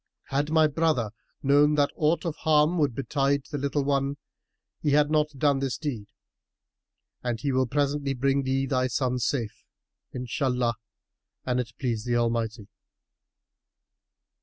[0.29, 1.11] Had my brother
[1.43, 4.17] known that aught of harm would betide the little one,
[4.81, 6.07] he had not done this deed;
[7.21, 9.63] and he will presently bring thee thy son safe,
[10.11, 12.67] Inshallah—an it please the Almighty."